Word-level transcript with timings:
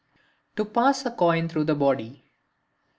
To 0.55 0.65
Pass 0.65 1.05
a 1.05 1.11
Coin 1.11 1.47
Through 1.47 1.65
the 1.65 1.75
Body. 1.75 2.23